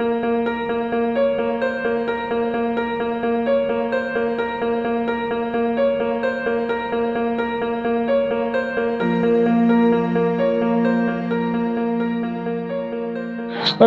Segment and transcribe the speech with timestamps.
[0.00, 0.10] Hola,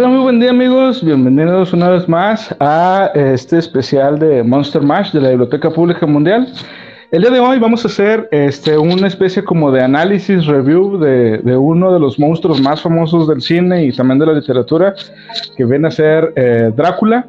[0.07, 5.21] muy buen día amigos, bienvenidos una vez más a este especial de Monster Mash de
[5.21, 6.47] la Biblioteca Pública Mundial.
[7.11, 11.39] El día de hoy vamos a hacer este, una especie como de análisis, review de,
[11.39, 14.95] de, uno de los monstruos más famosos del cine y también de la literatura,
[15.57, 17.27] que viene a ser eh, Drácula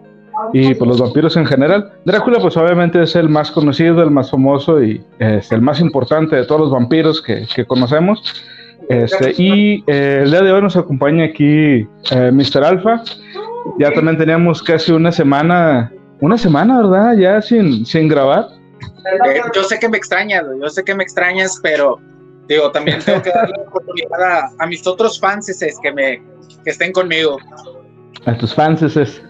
[0.53, 1.91] y pues, los vampiros en general.
[2.05, 6.37] Drácula pues obviamente es el más conocido, el más famoso y es el más importante
[6.37, 8.23] de todos los vampiros que, que conocemos.
[8.89, 12.63] Este, y eh, el día de hoy nos acompaña aquí eh, Mr.
[12.63, 13.03] Alpha.
[13.81, 15.91] Ya también teníamos casi una semana,
[16.21, 17.17] una semana, ¿verdad?
[17.17, 18.62] Ya sin, sin grabar.
[18.83, 21.99] Eh, yo sé que me extrañas, yo sé que me extrañas, pero
[22.49, 25.51] digo, también tengo que darle la oportunidad a, mis otros fans
[25.83, 26.23] que me
[26.65, 27.39] que estén conmigo.
[28.27, 29.23] A tus fans es.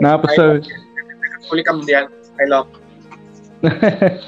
[0.00, 0.36] no, pues
[1.42, 2.08] República Mundial,
[2.44, 2.68] I love.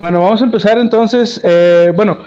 [0.00, 1.40] bueno, vamos a empezar entonces.
[1.94, 2.18] bueno,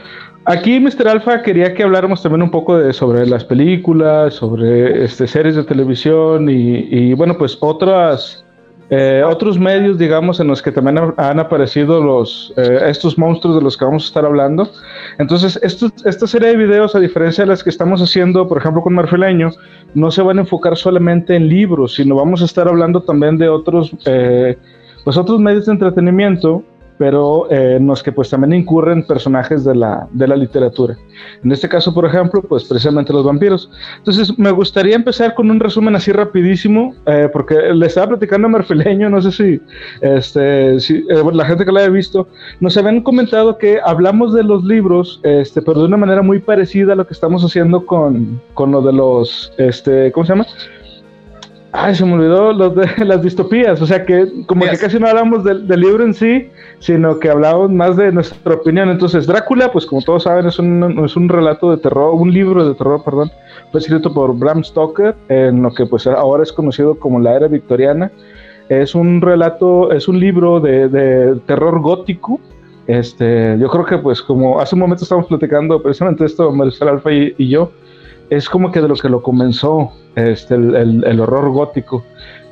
[0.47, 1.09] Aquí Mr.
[1.09, 5.65] Alpha quería que habláramos también un poco de, sobre las películas, sobre este, series de
[5.65, 8.45] televisión y, bueno, pues otras,
[8.89, 13.61] eh, otros medios, digamos, en los que también han aparecido los, eh, estos monstruos de
[13.61, 14.71] los que vamos a estar hablando.
[15.17, 18.93] Entonces, esta serie de videos, a diferencia de las que estamos haciendo, por ejemplo, con
[18.93, 19.51] Marfileño,
[19.93, 23.49] no se van a enfocar solamente en libros, sino vamos a estar hablando también de
[23.49, 24.57] otros, eh,
[25.03, 26.63] pues otros medios de entretenimiento
[26.97, 30.97] pero eh, en los que pues también incurren personajes de la, de la literatura.
[31.43, 33.69] En este caso, por ejemplo, pues precisamente los vampiros.
[33.97, 38.51] Entonces, me gustaría empezar con un resumen así rapidísimo, eh, porque le estaba platicando a
[38.51, 39.61] Marfileño, no sé si,
[40.01, 42.27] este, si eh, la gente que lo haya visto,
[42.59, 46.93] nos habían comentado que hablamos de los libros, este, pero de una manera muy parecida
[46.93, 50.45] a lo que estamos haciendo con, con lo de los, este, ¿cómo se llama?
[51.79, 55.07] Ay, se me olvidó los de las distopías, o sea que como que casi no
[55.07, 58.89] hablamos del, libro en sí, sino que hablamos más de nuestra opinión.
[58.89, 62.67] Entonces, Drácula, pues como todos saben, es un, es un relato de terror, un libro
[62.67, 63.31] de terror, perdón,
[63.71, 67.47] fue escrito por Bram Stoker, en lo que pues ahora es conocido como la era
[67.47, 68.11] victoriana.
[68.69, 72.39] Es un relato, es un libro de, de terror gótico.
[72.87, 77.11] Este, yo creo que pues como hace un momento estábamos platicando precisamente esto, Marisol Alfa
[77.11, 77.71] y, y yo,
[78.29, 82.03] es como que de lo que lo comenzó este, el, horror gótico.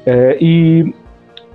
[0.06, 0.94] Eh, y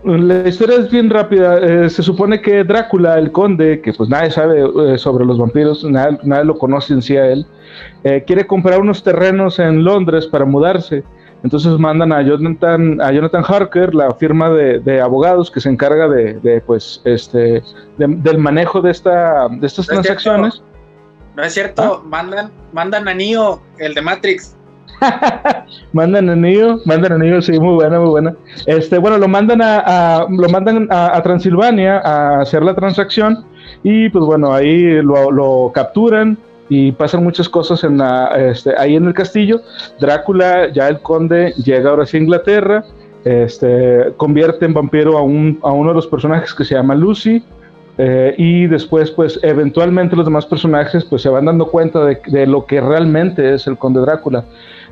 [0.05, 1.59] la historia es bien rápida.
[1.59, 5.85] Eh, se supone que Drácula, el conde, que pues nadie sabe eh, sobre los vampiros,
[5.85, 7.47] nadie, lo conoce en sí a él,
[8.27, 11.05] quiere comprar unos terrenos en Londres para mudarse.
[11.43, 16.63] Entonces mandan a Jonathan, a Jonathan Harker, la firma de, abogados que se encarga de,
[16.67, 17.63] pues, este,
[17.97, 20.63] del manejo de, esta, de estas transacciones.
[21.41, 24.55] No es cierto, mandan, mandan a Neo, el de Matrix.
[25.95, 28.35] mandan a Neo, mandan a Neo, sí, muy buena, muy buena.
[28.67, 33.47] Este, bueno, lo mandan a, lo mandan a, Transilvania a hacer la transacción
[33.83, 36.37] y pues bueno, ahí lo, capturan
[36.69, 39.63] y pasan muchas cosas en la, este, ahí en el castillo.
[39.99, 42.85] Drácula, ya el conde, llega ahora sí a Inglaterra,
[43.25, 47.43] este, convierte en vampiro a, un, a uno de los personajes que se llama Lucy
[47.99, 52.65] eh, y después, pues, eventualmente los demás personajes, pues, se van dando cuenta de, lo
[52.65, 54.45] que realmente es el Conde Drácula.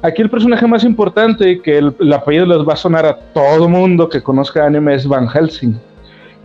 [0.02, 4.08] Aquí el personaje más importante, que el, apellido les va a sonar a todo mundo
[4.08, 5.78] que conozca anime, es Van Helsing.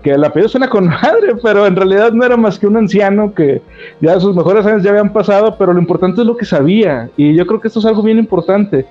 [0.01, 3.33] Que el apellido suena con madre, pero en realidad no era más que un anciano
[3.33, 3.61] que
[4.01, 7.09] ya sus mejores años ya habían pasado, pero lo importante es lo que sabía.
[7.17, 8.85] Y yo creo que esto es algo bien importante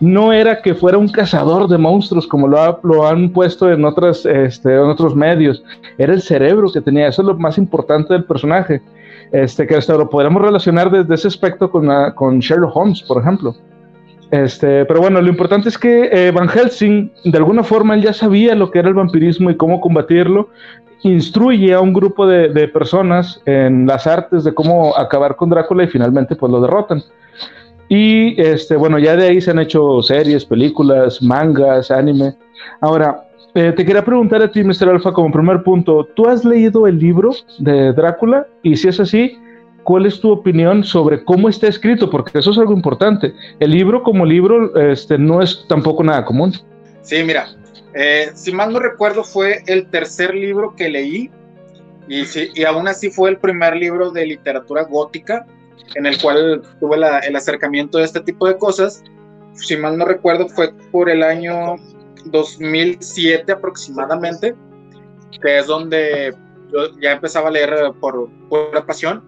[0.00, 5.16] no era que fuera un cazador de monstruos como lo, han puesto este, en otros
[5.16, 5.62] medios,
[5.96, 8.80] era el cerebro que tenía, eso es lo más importante del personaje,
[9.32, 13.54] este, que hasta lo podríamos relacionar desde ese aspecto con, con Sherlock Holmes, por ejemplo.
[14.30, 18.12] Este, pero bueno, lo importante es que eh, Van Helsing, de alguna forma, él ya
[18.12, 20.50] sabía lo que era el vampirismo y cómo combatirlo,
[21.02, 25.84] instruye a un grupo de, de personas en las artes de cómo acabar con Drácula
[25.84, 27.02] y finalmente pues lo derrotan.
[27.88, 32.36] Y este, bueno, ya de ahí se han hecho series, películas, mangas, anime.
[32.80, 33.24] Ahora,
[33.54, 34.90] eh, te quería preguntar a ti, Mr.
[34.90, 38.46] Alfa, como primer punto, ¿tú has leído el libro de Drácula?
[38.62, 39.38] Y si es así,
[39.84, 42.10] ¿cuál es tu opinión sobre cómo está escrito?
[42.10, 43.32] Porque eso es algo importante.
[43.58, 46.52] El libro como libro este, no es tampoco nada común.
[47.00, 47.48] Sí, mira,
[47.94, 51.30] eh, si mal no recuerdo fue el tercer libro que leí
[52.06, 52.24] y,
[52.54, 55.46] y aún así fue el primer libro de literatura gótica
[55.94, 59.02] en el cual tuve el acercamiento de este tipo de cosas.
[59.54, 61.76] Si mal no recuerdo, fue por el año
[62.26, 64.54] 2007 aproximadamente,
[65.42, 66.34] que es donde
[66.72, 69.22] yo ya empezaba a leer por pura pasión.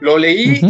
[0.00, 0.60] Lo leí,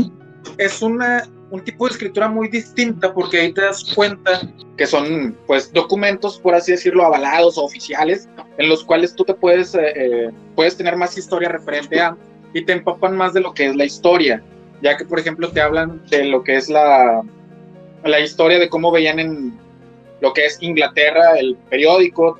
[0.58, 4.42] es una, un tipo de escritura muy distinta porque ahí te das cuenta
[4.76, 8.28] que son pues documentos, por así decirlo, avalados o oficiales,
[8.58, 12.16] en los cuales tú te puedes, eh, eh, puedes tener más historia referente a
[12.52, 14.42] y te empapan más de lo que es la historia,
[14.82, 17.22] ya que por ejemplo te hablan de lo que es la,
[18.04, 19.58] la historia de cómo veían en
[20.20, 22.38] lo que es Inglaterra, el periódico.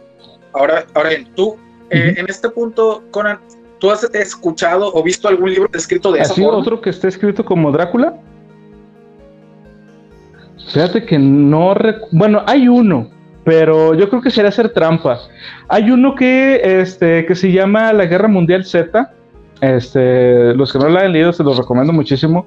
[0.52, 1.56] Ahora, ahora bien, tú,
[1.90, 3.38] eh, en este punto, Conan,
[3.78, 6.58] ¿tú has escuchado o visto algún libro escrito de esa forma?
[6.58, 8.14] otro que esté escrito como Drácula?
[10.72, 11.74] Fíjate que no...
[12.10, 13.10] Bueno, hay uno,
[13.44, 15.20] pero yo creo que sería hacer trampa.
[15.68, 19.12] Hay uno que, este, que se llama La Guerra Mundial Z.
[19.60, 22.46] Este, los que no lo han leído se los recomiendo muchísimo.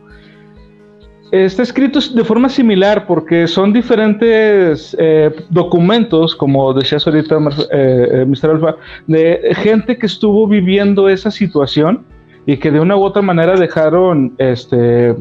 [1.31, 7.67] Está escrito de forma similar porque son diferentes eh, documentos, como decías ahorita, Mr.
[7.71, 8.77] Eh, eh, Alfa,
[9.07, 12.05] de gente que estuvo viviendo esa situación
[12.45, 15.15] y que de una u otra manera dejaron, este,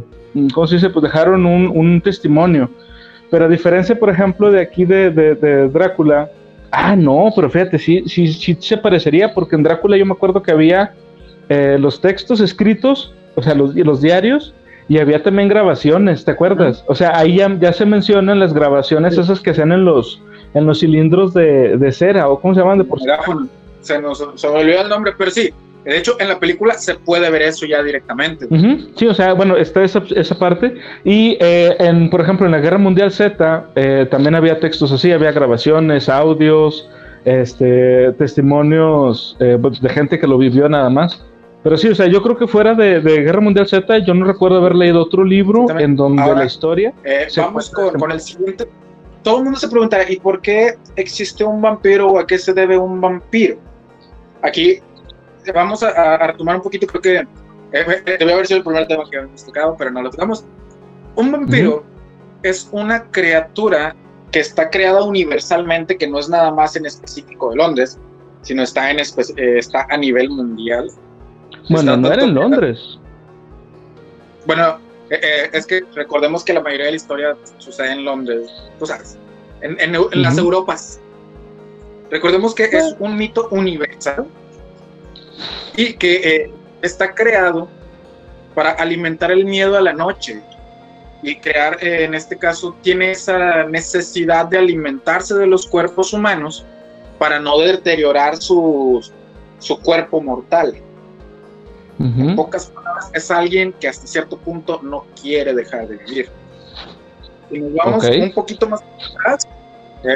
[0.54, 0.90] ¿cómo se dice?
[0.90, 2.70] Pues dejaron un, testimonio.
[3.28, 5.10] Pero a diferencia, por ejemplo, de aquí de,
[5.72, 6.30] Drácula,
[6.70, 10.40] ah, no, pero fíjate, sí, sí, sí se parecería porque en Drácula yo me acuerdo
[10.40, 10.94] que había
[11.48, 14.54] los textos escritos, o sea, los, los diarios,
[14.88, 16.84] y había también grabaciones, ¿te acuerdas?
[16.86, 20.20] O sea, ahí ya, se mencionan las grabaciones esas que hacen en los,
[20.54, 22.78] en los cilindros de, cera, o ¿cómo se llaman?
[22.78, 23.00] De por
[23.80, 25.52] Se nos se me olvidó el nombre, pero sí.
[25.84, 28.48] De hecho, en la película se puede ver eso ya directamente.
[28.96, 30.74] Sí, o sea, bueno, está esa, esa parte.
[31.04, 35.12] Y, eh, en, por ejemplo, en la Guerra Mundial Z eh, también había textos así,
[35.12, 36.90] había grabaciones, audios,
[37.24, 41.24] este, testimonios eh, pues, de gente que lo vivió nada más.
[41.62, 44.58] Pero sí, o sea, yo creo que fuera de, Guerra Mundial Z, yo no recuerdo
[44.58, 46.92] haber leído otro libro en donde la historia.
[47.04, 48.68] Eh, vamos con, el siguiente.
[49.22, 52.54] Todo el mundo se preguntará, ¿y por qué existe un vampiro o a qué se
[52.54, 53.56] debe un vampiro?
[54.42, 54.80] Aquí
[55.52, 57.16] vamos a, retomar un poquito, creo que
[57.72, 60.44] eh, debe haber sido el primer tema que hemos tocado, pero no lo tocamos.
[61.16, 61.84] Un vampiro
[62.44, 63.96] es una criatura
[64.30, 67.98] que está creada universalmente, que no es nada más en específico de Londres,
[68.42, 69.02] sino está, en eh,
[69.36, 70.88] está a nivel mundial
[71.68, 72.98] bueno, no era en Londres.
[74.46, 74.78] Bueno,
[75.10, 78.86] eh, eh, es que recordemos que la mayoría de la historia sucede en Londres, tú
[78.86, 79.18] sabes,
[79.60, 81.00] en, las Europas.
[82.10, 84.26] Recordemos que es un mito universal
[85.76, 86.50] y que eh,
[86.82, 87.68] está creado
[88.54, 90.40] para alimentar el miedo a la noche
[91.22, 96.64] y crear, en este caso, tiene esa necesidad de alimentarse de los cuerpos humanos
[97.18, 99.04] para no deteriorar su,
[99.58, 100.76] su cuerpo mortal.
[101.98, 106.28] En pocas palabras, es alguien que hasta cierto punto no quiere dejar de vivir.
[107.50, 108.82] Y nos vamos un poquito más
[109.14, 109.48] atrás,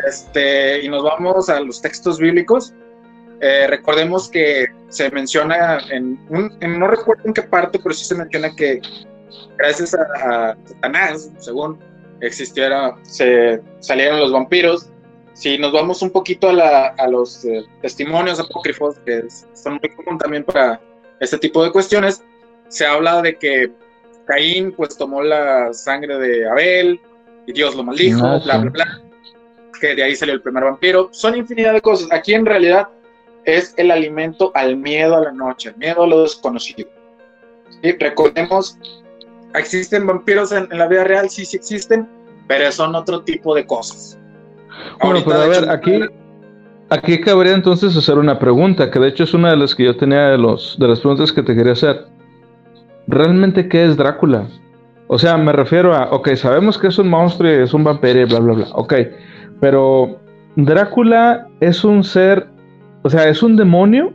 [0.07, 2.75] este, y nos vamos a los textos bíblicos.
[3.41, 8.55] Eh, recordemos que se menciona en, no recuerdo en qué parte, pero sí se menciona
[8.55, 8.81] que
[9.57, 11.79] gracias a, Satanás, según
[12.21, 14.91] existiera, se salieron los vampiros.
[15.33, 19.25] Si nos vamos un poquito a, los eh, testimonios apócrifos, que
[19.55, 20.79] son muy comunes también para
[21.21, 22.23] este tipo de cuestiones,
[22.69, 23.71] se habla de que
[24.27, 27.01] Caín pues tomó la sangre de Abel
[27.47, 29.03] y Dios lo maldijo, bla, bla, bla,
[29.81, 31.09] que de ahí salió el primer vampiro.
[31.13, 32.09] Son infinidad de cosas.
[32.13, 32.89] Aquí en realidad
[33.45, 36.89] es el alimento al miedo a la noche, al miedo a lo desconocido.
[37.83, 38.79] Y recordemos,
[39.55, 41.31] ¿existen vampiros en, la vida real?
[41.31, 42.09] Sí, sí existen,
[42.47, 44.19] pero son otro tipo de cosas.
[45.03, 46.01] Bueno, pero a ver, aquí,
[46.91, 49.97] Aquí cabría entonces hacer una pregunta, que de hecho es una de las que yo
[49.97, 52.07] tenía de, los, de las preguntas que te quería hacer.
[53.07, 54.49] ¿Realmente qué es Drácula?
[55.07, 58.21] O sea, me refiero a, ok, sabemos que es un monstruo y es un vampiro
[58.21, 58.95] y bla, bla, bla, ok,
[59.61, 60.19] pero
[60.57, 62.49] Drácula es un ser,
[63.03, 64.13] o sea, es un demonio,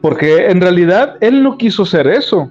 [0.00, 2.50] porque en realidad él no quiso ser eso.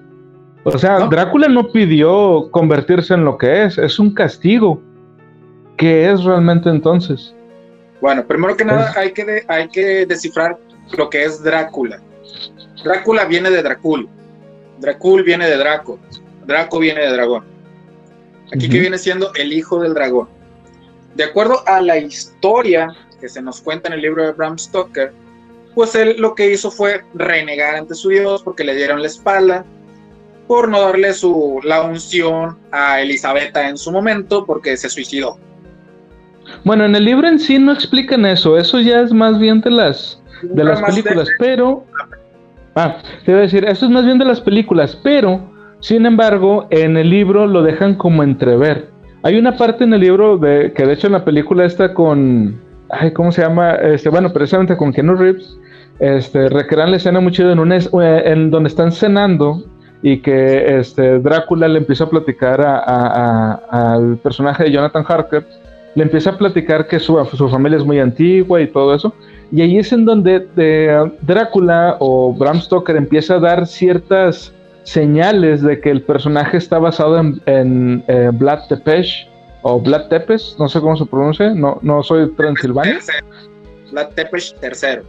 [0.65, 4.81] O sea, Drácula no pidió convertirse en lo que es, es un castigo.
[5.77, 7.35] ¿Qué es realmente entonces?
[8.03, 10.59] Bueno, primero que nada hay que, hay que descifrar
[10.97, 12.01] lo que es Drácula.
[12.83, 14.09] Drácula viene de Dracul.
[14.81, 15.97] Dracul viene de Draco.
[16.45, 17.45] Draco viene de dragón.
[18.53, 20.27] Aquí que viene siendo el hijo del dragón.
[21.15, 25.13] De acuerdo a la historia que se nos cuenta en el libro de Bram Stoker,
[25.73, 29.63] pues él lo que hizo fue renegar ante su Dios porque le dieron la espalda,
[30.45, 35.39] por no darle su, la unción a Elisabetta en su momento porque se suicidó.
[36.63, 39.71] Bueno, en el libro en sí no explican eso, eso ya es más bien de
[39.71, 41.85] las, de las películas, pero...
[42.75, 46.67] Ah, te iba a decir, eso es más bien de las películas, pero, sin embargo,
[46.71, 48.87] en el libro lo dejan como entrever.
[49.23, 52.59] Hay una parte en el libro de que de hecho en la película está con...
[52.89, 53.75] Ay, ¿cómo se llama?
[53.75, 55.57] Este, bueno, precisamente con Keanu Reeves.
[55.99, 59.63] Este, recrean la escena muy chido en, un, en donde están cenando
[60.01, 65.47] y que este, Drácula le empieza a platicar al personaje de Jonathan Harker,
[65.95, 69.13] le empieza a platicar que su, su, familia es muy antigua y todo eso,
[69.51, 75.61] y ahí es en donde de, Drácula o Bram Stoker empieza a dar ciertas señales
[75.61, 78.03] de que el personaje está basado en, en
[78.37, 79.27] Vlad Tepes
[79.61, 82.99] o Vlad Tepes, no sé cómo se pronuncia, no, no soy transilvania.
[83.91, 85.03] Vlad Tepes tercero.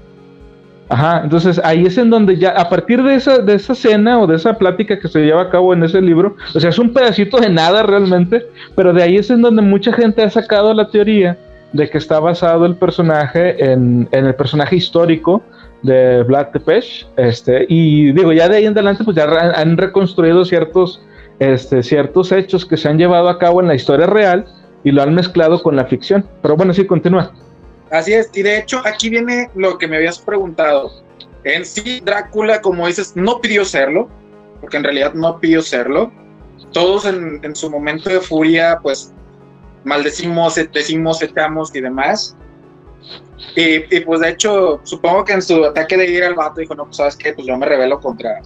[0.88, 4.26] Ajá, entonces ahí es en donde ya, a partir de esa, de esa escena o
[4.26, 6.92] de esa plática que se lleva a cabo en ese libro, o sea, es un
[6.92, 10.90] pedacito de nada realmente, pero de ahí es en donde mucha gente ha sacado la
[10.90, 11.38] teoría
[11.72, 15.42] de que está basado el personaje en, el personaje histórico
[15.82, 20.44] de Vlad Tepes, este, y digo, ya de ahí en adelante pues ya han reconstruido
[20.44, 21.02] ciertos,
[21.38, 24.44] este, ciertos hechos que se han llevado a cabo en la historia real
[24.84, 27.32] y lo han mezclado con la ficción, pero bueno, sí, continúa.
[27.94, 30.90] Así es, y de hecho aquí viene lo que me habías preguntado.
[31.44, 34.08] En sí, Drácula, como dices, no pidió serlo,
[34.60, 36.10] porque en realidad no pidió serlo.
[36.72, 39.12] Todos en, su momento de furia, pues
[39.84, 42.36] maldecimos, decimos, echamos y demás.
[43.54, 46.86] Y, pues de hecho, supongo que en su ataque de ir al vato dijo, no,
[46.86, 48.42] pues sabes qué, pues yo me rebelo contra,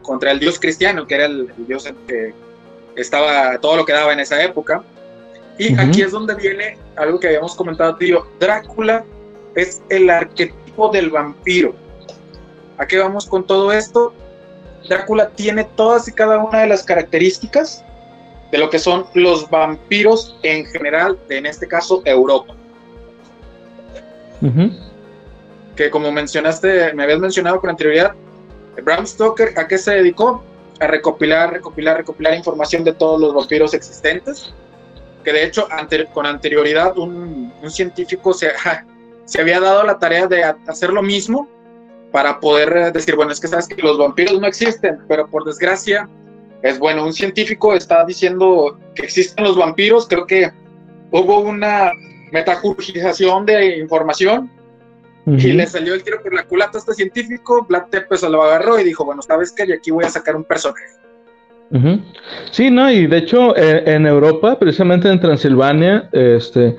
[0.00, 2.32] contra el dios cristiano, que era el, el dios que
[2.94, 4.82] estaba todo lo que daba en esa época.
[5.58, 8.26] Y aquí es donde viene algo que habíamos comentado, tío.
[8.38, 9.04] Drácula
[9.54, 11.74] es el arquetipo del vampiro.
[12.78, 14.12] ¿A qué vamos con todo esto?
[14.88, 17.84] Drácula tiene todas y cada una de las características
[18.52, 22.54] de lo que son los vampiros en general, en este caso Europa.
[25.74, 28.14] Que como mencionaste, me habías mencionado con anterioridad,
[28.82, 30.44] Bram Stoker, ¿a qué se dedicó?
[30.78, 34.54] A recopilar, recopilar, recopilar información de todos los vampiros existentes
[35.26, 35.66] que de hecho
[36.14, 38.52] con anterioridad un, científico se,
[39.24, 41.48] se, había dado la tarea de hacer lo mismo
[42.12, 45.44] para poder eh, decir, bueno, es que sabes que los vampiros no existen, pero por
[45.44, 46.08] desgracia
[46.62, 50.52] es bueno, un científico está diciendo que existen los vampiros, creo que
[51.10, 51.90] hubo una
[52.30, 54.48] metacurgización de información
[55.26, 58.44] y le salió el tiro por la culata a este científico, Vlad Tepes se lo
[58.44, 60.84] agarró y dijo, bueno, sabes que aquí voy a sacar un personaje.
[62.50, 66.76] Sí, no, y de hecho eh, en Europa, precisamente en Transilvania, este,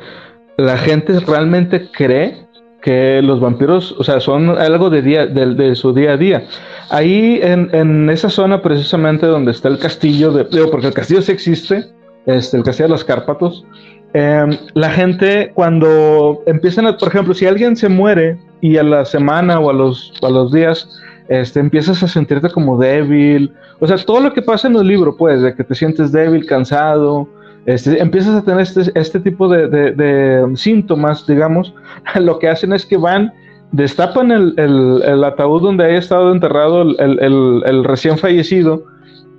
[0.58, 2.48] la gente realmente cree
[2.82, 6.46] que los vampiros, o sea, son algo de, día, de, su día a día.
[6.90, 11.86] Ahí en, esa zona precisamente donde está el castillo, de, porque el castillo sí existe,
[12.26, 13.66] este, el castillo de los Cárpatos,
[14.14, 19.04] em, la gente cuando empiezan, a, por ejemplo, si alguien se muere y a la
[19.04, 23.98] semana o a los, a los días este, empiezas a sentirte como débil, o sea,
[23.98, 27.28] todo lo que pasa en el libro, pues, de que te sientes débil, cansado,
[27.68, 31.74] este, empiezas a tener este, este tipo de, síntomas, digamos,
[32.20, 33.34] lo que hacen es que van,
[33.74, 38.86] destapan el, ataúd donde haya estado enterrado el, recién fallecido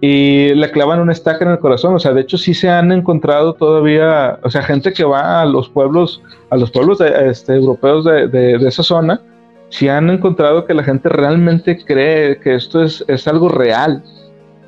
[0.02, 1.94] y le clavan una estaca en el corazón.
[1.94, 5.46] O sea, de hecho sí se han encontrado todavía, o sea, gente que va a
[5.46, 9.22] los pueblos, a los pueblos este, europeos de, esa zona,
[9.70, 14.02] sí han encontrado que la gente realmente cree que esto es, es algo real.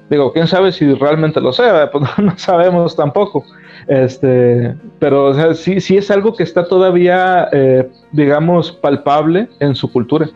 [0.08, 3.44] Digo, quién sabe si realmente lo sabe, pues no, sabemos tampoco.
[3.86, 9.74] Este, pero o sea, sí, sí es algo que está todavía, eh, digamos, palpable en
[9.74, 10.28] su cultura.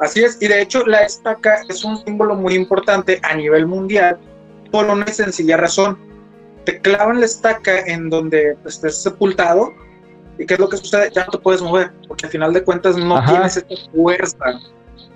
[0.00, 4.18] Así es, y de hecho la estaca es un símbolo muy importante a nivel mundial
[4.72, 5.96] por una sencilla razón.
[6.64, 9.72] Te clavan la estaca en donde estés sepultado
[10.38, 11.10] y ¿qué es lo que sucede?
[11.14, 11.92] Ya no te puedes mover,
[12.24, 14.60] al final de cuentas no tienes esta fuerza.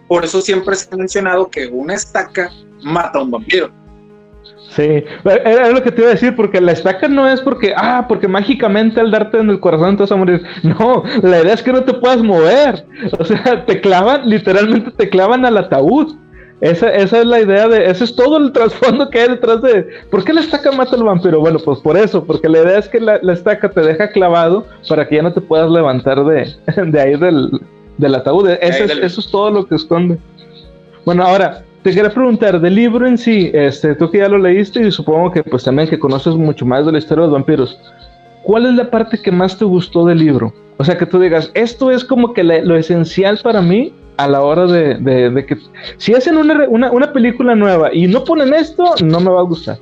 [0.08, 2.50] Por eso siempre se ha mencionado que una estaca
[2.82, 3.70] mata a un vampiro.
[4.70, 8.04] Sí, era lo que te iba a decir, porque la estaca no es porque, ah,
[8.08, 10.42] porque mágicamente al darte en el corazón te vas a morir.
[10.62, 12.84] No, la idea es que no te puedas mover.
[13.18, 16.16] O sea, te clavan, literalmente te clavan al ataúd.
[16.60, 19.88] Esa, esa es la idea de, ese es todo el trasfondo que hay detrás de,
[20.10, 21.40] ¿por qué la estaca mata al vampiro?
[21.40, 25.06] Bueno, pues por eso, porque la idea es que la, estaca te deja clavado para
[25.06, 26.54] que ya no te puedas levantar de,
[26.90, 27.60] de ahí del,
[27.98, 28.48] del ataúd.
[28.60, 30.18] Eso es, eso es todo lo que esconde.
[31.04, 34.84] Bueno, ahora, te quería preguntar, del libro en sí, este, tú que ya lo leíste
[34.84, 37.78] y supongo que pues también que conoces mucho más de la historia de los vampiros,
[38.42, 40.52] ¿cuál es la parte que más te gustó del libro?
[40.78, 44.42] O sea, que tú digas, esto es como que lo esencial para mí a la
[44.42, 45.58] hora de, que
[45.98, 49.78] si hacen una, una, película nueva y no ponen esto, no me va a gustar.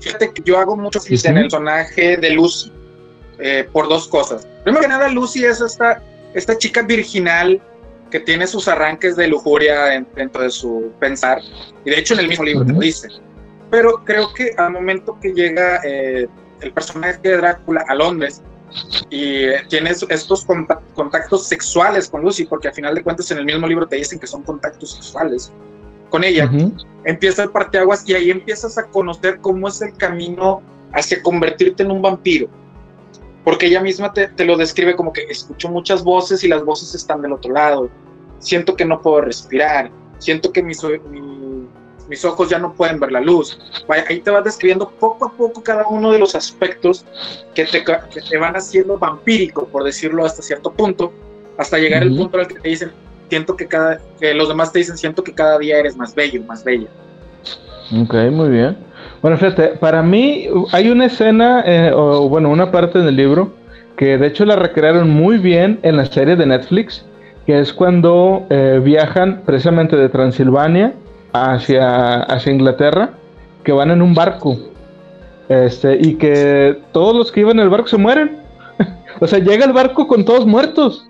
[0.00, 2.72] Fíjate que yo hago mucho en el personaje de Lucy
[3.38, 4.46] eh, por dos cosas.
[4.62, 6.02] Primero que nada, Lucy es esta,
[6.34, 7.60] esta chica virginal
[8.10, 11.40] que tiene sus arranques de lujuria dentro de su pensar,
[11.84, 13.08] y de hecho en el mismo libro lo dice.
[13.70, 16.28] Pero creo que al momento que llega eh,
[16.60, 18.42] el personaje de Drácula a Londres
[19.10, 20.46] y eh, tiene estos
[20.94, 24.18] contactos sexuales con Lucy, porque al final de cuentas en el mismo libro te dicen
[24.18, 25.52] que son contactos sexuales,
[26.10, 26.50] con ella,
[27.04, 31.90] empieza el parteaguas y ahí empiezas a conocer cómo es el camino hacia convertirte en
[31.90, 32.48] un vampiro.
[33.44, 36.94] Porque ella misma te, te lo describe como que escucho muchas voces y las voces
[36.94, 37.90] están del otro lado.
[38.38, 39.90] Siento que no puedo respirar.
[40.18, 40.82] Siento que mis,
[42.08, 43.58] mis ojos ya no pueden ver la luz.
[44.08, 47.04] Ahí te vas describiendo poco a poco cada uno de los aspectos
[47.54, 51.12] que te, que te van haciendo vampírico, por decirlo hasta cierto punto,
[51.58, 52.92] hasta llegar al punto al que te dicen,
[53.28, 56.42] siento que cada, que los demás te dicen, siento que cada día eres más bello,
[56.44, 56.88] más bella.
[58.02, 58.76] Ok, muy bien.
[59.22, 63.52] Bueno, fíjate, para mí hay una escena, eh, o bueno, una parte en el libro,
[63.96, 67.04] que de hecho la recrearon muy bien en la serie de Netflix,
[67.46, 70.94] que es cuando eh, viajan precisamente de Transilvania
[71.42, 73.10] hacia, hacia Inglaterra,
[73.64, 74.58] que van en un barco,
[75.48, 78.38] este, y que todos los que iban en el barco se mueren.
[79.20, 81.08] o sea, llega el barco con todos muertos.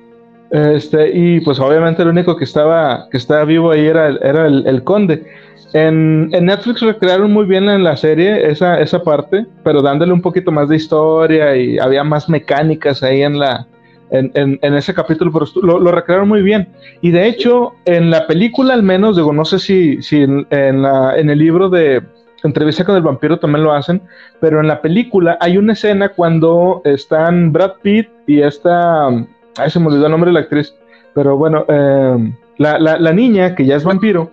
[0.50, 4.83] Este, y pues obviamente el único que estaba, que estaba vivo ahí era, era el,
[4.85, 5.26] conde.
[5.73, 10.52] En, Netflix recrearon muy bien en la serie esa, esa parte, pero dándole un poquito
[10.52, 13.66] más de historia y había más mecánicas ahí en la,
[14.11, 16.69] en, ese capítulo, pero lo, recrearon muy bien.
[17.01, 21.31] Y de hecho, en la película al menos, digo, no sé si, si en, en
[21.31, 22.03] el libro de
[22.45, 24.03] Entrevista con el vampiro también lo hacen,
[24.41, 29.09] pero en la película hay una escena cuando están Brad Pitt y esta
[29.57, 30.75] Ay, se me olvidó el nombre de la actriz.
[31.15, 34.31] Pero bueno, eh, la, la, niña, que ya es vampiro.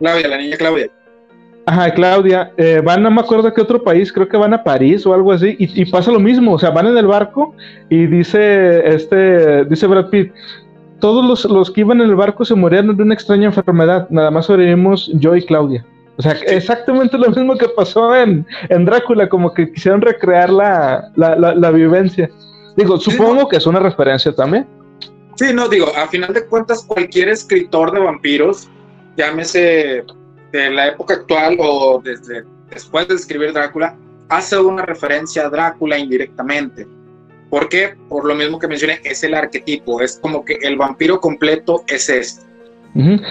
[0.00, 0.88] Claudia, la niña Claudia.
[1.66, 5.06] Ajá, Claudia, eh, van, no me acuerdo qué otro país, creo que van a París
[5.06, 7.54] o algo así, y, pasa lo mismo, o sea, van en el barco
[7.88, 10.32] y dice, este, dice Brad Pitt,
[11.00, 14.30] todos los, los, que iban en el barco se murieron de una extraña enfermedad, nada
[14.30, 15.84] más sobrevivimos yo y Claudia.
[16.16, 21.10] O sea, exactamente lo mismo que pasó en, en Drácula, como que quisieron recrear la,
[21.16, 22.30] la, la vivencia.
[22.76, 24.66] Digo, supongo que es una referencia también.
[25.36, 28.68] Sí, no, digo, a final de cuentas, cualquier escritor de vampiros,
[29.16, 30.04] llámese
[30.58, 33.96] de la época actual o desde después de escribir Drácula,
[34.28, 36.86] hace una referencia a Drácula indirectamente.
[37.50, 37.94] ¿Por qué?
[38.08, 42.08] Por lo mismo que mencioné, es el arquetipo, es como que el vampiro completo es
[42.08, 42.42] este.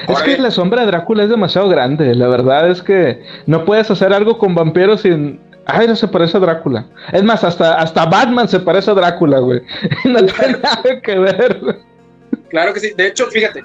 [0.09, 3.89] Es que la sombra de Drácula es demasiado grande, la verdad es que no puedes
[3.89, 6.85] hacer algo con vampiros sin Ay, no se parece a Drácula.
[7.13, 9.61] Es más, hasta, hasta Batman se parece a Drácula, güey.
[10.03, 11.79] No tiene nada que ver.
[12.49, 12.93] Claro que sí.
[12.97, 13.63] De hecho, fíjate,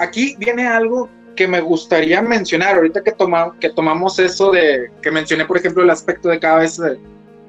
[0.00, 2.76] aquí viene algo que me gustaría mencionar.
[2.76, 6.58] Ahorita que, toma, que tomamos eso de que mencioné, por ejemplo, el aspecto de cada
[6.58, 6.98] vez eh,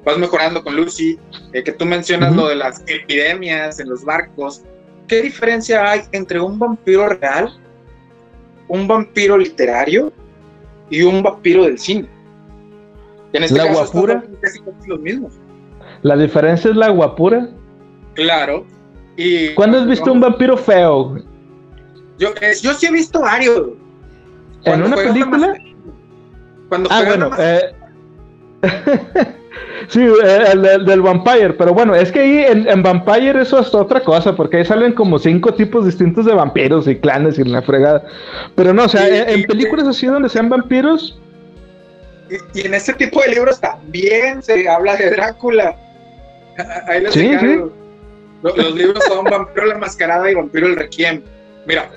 [0.04, 1.18] vas mejorando con Lucy,
[1.52, 4.62] eh, que tú mencionas lo de las epidemias en los barcos.
[5.08, 7.58] ¿Qué diferencia hay entre un vampiro real,
[8.68, 10.12] un vampiro literario
[10.90, 12.08] y un vampiro del cine?
[13.32, 14.24] En este la guapura.
[14.86, 15.32] Los mismos.
[16.02, 17.48] La diferencia es la guapura.
[18.14, 18.66] Claro.
[19.16, 21.16] Y ¿Cuándo has visto un vampiro feo?
[22.18, 22.30] Yo,
[22.62, 23.70] yo sí he visto varios.
[24.64, 25.54] ¿En una película?
[26.68, 27.30] Cuando ah, bueno.
[27.38, 27.74] Eh...
[29.88, 34.00] sí, eh, el, del Vampire, pero bueno, es que ahí en, Vampire eso es otra
[34.00, 38.04] cosa, porque ahí salen como cinco tipos distintos de vampiros y clanes y la fregada.
[38.54, 41.18] Pero no, o sea, en, películas así donde sean vampiros,
[42.54, 45.76] y, en este tipo de libros también se habla de Drácula.
[46.86, 47.30] Ahí les sí,
[48.42, 51.22] Los, libros son Vampiro la Mascarada y Vampiro el Requiem.
[51.66, 51.88] Mira,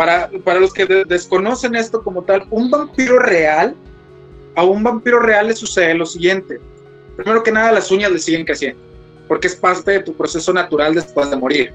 [0.00, 3.76] para, para los que desconocen esto como tal, un vampiro real,
[4.56, 6.58] a un vampiro real le sucede lo siguiente.
[7.16, 8.80] Primero que nada, las uñas le siguen creciendo,
[9.28, 11.74] porque es parte de tu proceso natural después de morir.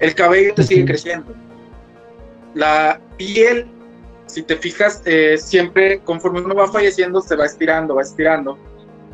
[0.00, 1.32] El cabello te sigue creciendo.
[2.52, 3.66] La piel
[4.26, 8.58] si te fijas, eh, siempre conforme uno va falleciendo, se va estirando, va estirando.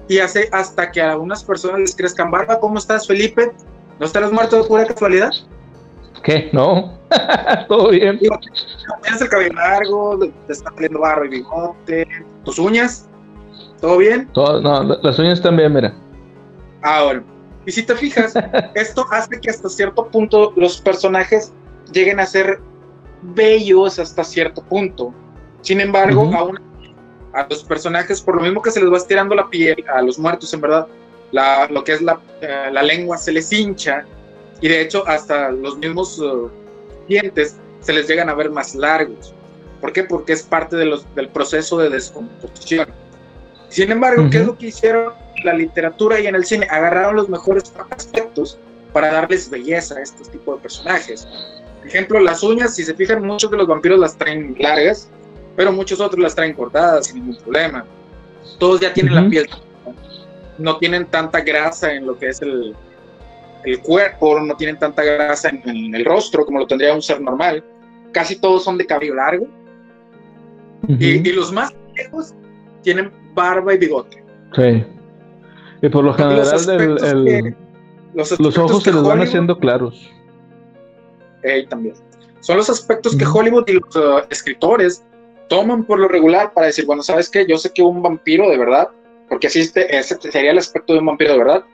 [0.09, 2.59] Y hace hasta que a algunas personas les crezcan barba.
[2.59, 3.53] ¿Cómo estás, Felipe?
[4.01, 5.31] ¿No estarás muerto de pura casualidad?
[6.23, 6.51] ¿Qué?
[6.53, 6.99] No.
[7.69, 8.19] Todo bien.
[8.19, 12.07] Tienes el cabello largo, te está saliendo barba y bigote.
[12.45, 13.09] ¿Tus uñas?
[13.81, 14.29] ¿Todo bien?
[14.33, 15.95] Todo, no, las uñas también, mira.
[16.83, 17.23] Ah, bueno.
[17.67, 18.35] Y si te fijas,
[18.75, 21.53] esto hace que hasta cierto punto los personajes
[21.93, 22.61] lleguen a ser
[23.23, 25.13] bellos hasta cierto punto.
[25.61, 26.31] Sin embargo,
[27.33, 30.19] a los personajes, por lo mismo que se les va estirando la piel, a los
[30.19, 30.87] muertos en verdad,
[31.71, 32.01] lo que es
[32.41, 34.05] eh, la, lengua se les hincha
[34.61, 36.51] y de hecho hasta los mismos uh,
[37.09, 39.35] dientes se les llegan a ver más largos.
[39.81, 40.03] ¿Por qué?
[40.03, 42.89] Porque es parte de los, del proceso de descomposición.
[43.69, 45.13] Sin embargo, ¿qué es lo que hicieron
[45.45, 46.67] la literatura y en el cine?
[46.71, 48.59] Agarraron los mejores aspectos
[48.93, 51.29] para darles belleza a estos tipos de personajes
[51.89, 55.09] ejemplo, las uñas, si se fijan, muchos de los vampiros las traen largas,
[55.57, 57.85] pero muchos otros las traen cortadas sin ningún problema.
[58.59, 59.49] Todos ya tienen la piel,
[60.59, 62.77] no tienen tanta grasa en lo que es el,
[63.65, 67.65] el cuerpo, no tienen tanta grasa en, el rostro como lo tendría un ser normal.
[68.13, 69.47] Casi todos son de cabello largo.
[70.89, 72.35] y, los más viejos
[72.83, 74.23] tienen barba y bigote.
[74.55, 74.85] Sí.
[75.83, 76.45] Y por lo general
[78.15, 80.11] los, ojos se les van haciendo claros.
[81.69, 81.95] también.
[82.41, 85.05] Son los aspectos que Hollywood y los uh, escritores
[85.49, 87.47] toman por lo regular para decir, bueno, ¿sabes qué?
[87.47, 88.89] Yo sé que un vampiro de verdad,
[89.29, 91.65] porque así este, ese sería el aspecto de un vampiro de verdad,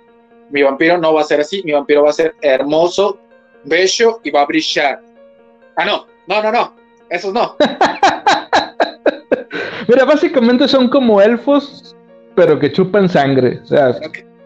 [0.55, 3.19] mi vampiro no va a ser así, mi vampiro va a ser hermoso,
[3.65, 5.03] bello y va a brillar.
[5.77, 6.73] Ah, no, no, no, no,
[7.11, 7.57] esos no.
[9.89, 11.97] Mira, básicamente son como elfos,
[12.37, 13.59] pero que chupan sangre.
[13.65, 13.97] O sea,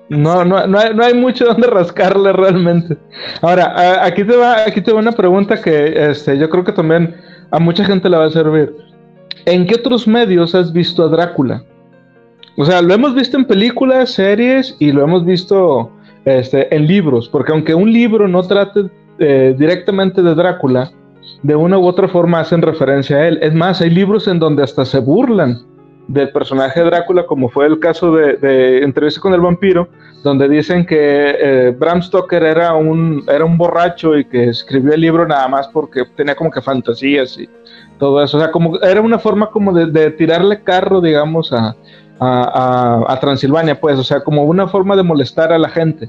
[0.09, 2.97] no, no, no, hay, no hay mucho donde rascarle realmente.
[3.42, 7.16] Ahora, aquí te va, aquí te va una pregunta que este, yo creo que también
[7.51, 8.75] a mucha gente le va a servir.
[9.44, 11.62] ¿En qué otros medios has visto a Drácula?
[12.57, 15.92] O sea, lo hemos visto en películas, series y lo hemos visto
[16.29, 20.91] este, en libros, porque aunque un libro no trate eh, directamente de Drácula,
[21.43, 23.38] de una u otra forma hacen referencia a él.
[23.43, 25.61] Es más, hay libros en donde hasta se burlan
[26.09, 29.88] del personaje de Drácula, como fue el caso de, Entrevista con el vampiro,
[30.25, 35.01] donde dicen que eh, Bram Stoker era un, era un borracho y que escribió el
[35.01, 37.49] libro nada más porque tenía como que fantasías y
[37.99, 38.38] todo eso.
[38.38, 41.77] O sea, como era una forma como de, tirarle carro, digamos, a,
[42.20, 46.09] a, Transilvania, pues, o sea, como una forma de molestar a la gente.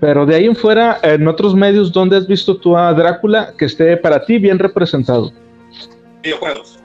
[0.00, 3.64] Pero de ahí en fuera, en otros medios, ¿dónde has visto tú a Drácula que
[3.64, 5.32] esté para ti bien representado?
[6.22, 6.78] Videojuegos.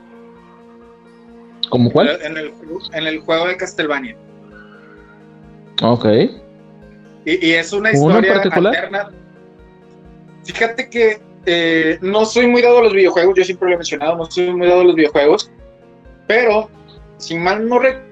[1.69, 2.17] ¿Cómo cuál?
[2.21, 2.54] En el,
[2.93, 4.15] en el juego de Castlevania.
[5.82, 6.06] Ok.
[7.26, 9.12] Y, es una historia alterna.
[10.43, 14.15] Fíjate que eh, no soy muy dado a los videojuegos, yo siempre lo he mencionado,
[14.15, 15.52] no soy muy dado a los videojuegos,
[16.28, 16.69] pero
[17.17, 18.11] si mal no recuerdo,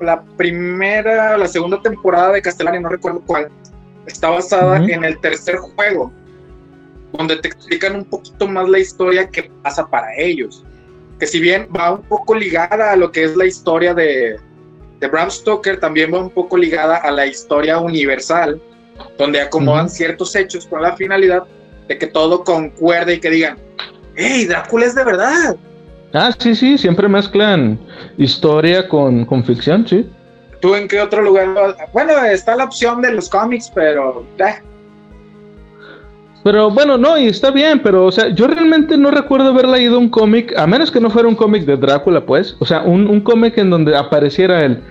[0.00, 3.50] la primera, la segunda temporada de Castlevania, no recuerdo cuál,
[4.06, 6.12] está basada en el tercer juego,
[7.12, 10.64] donde te explican un poquito más la historia que pasa para ellos.
[11.18, 14.38] Que si bien va un poco ligada a lo que es la historia de,
[15.00, 18.60] de Bram Stoker, también va un poco ligada a la historia universal,
[19.18, 21.44] donde acomodan ciertos hechos con la finalidad
[21.88, 23.58] de que todo concuerde y que digan,
[24.14, 25.56] hey, Drácula es de verdad.
[26.12, 27.78] Ah, sí, sí, siempre mezclan
[28.16, 30.08] historia con, con ficción, sí.
[30.60, 31.48] ¿Tú en qué otro lugar?
[31.92, 34.26] Bueno, está la opción de los cómics, pero...
[34.38, 34.54] Eh.
[36.42, 39.98] Pero bueno, no, y está bien, pero o sea, yo realmente no recuerdo haber leído
[39.98, 43.06] un cómic, a menos que no fuera un cómic de Drácula, pues, o sea, un,
[43.08, 44.82] un cómic en donde apareciera él.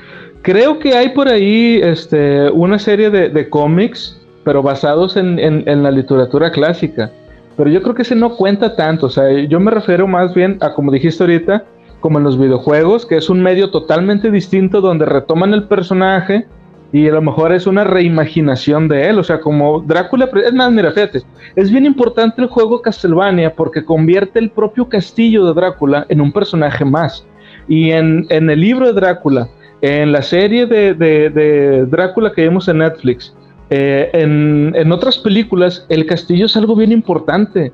[0.43, 5.67] Creo que hay por ahí este, una serie de, de cómics, pero basados en, en,
[5.67, 7.11] en la literatura clásica
[7.59, 10.57] pero yo creo que ese no cuenta tanto, o sea, yo me refiero más bien
[10.61, 11.65] a, como dijiste ahorita,
[11.99, 16.47] como en los videojuegos, que es un medio totalmente distinto donde retoman el personaje
[16.93, 20.71] y a lo mejor es una reimaginación de él, o sea, como Drácula, es más,
[20.71, 21.23] mira, fíjate,
[21.57, 26.31] es bien importante el juego Castlevania porque convierte el propio castillo de Drácula en un
[26.31, 27.27] personaje más.
[27.67, 29.49] Y en, en el libro de Drácula,
[29.81, 33.35] en la serie de, de, Drácula que vimos en Netflix,
[33.69, 37.71] eh, en, otras películas, el castillo es algo bien importante,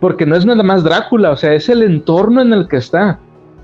[0.00, 3.18] porque no es nada más Drácula, o sea, es el entorno en el que está.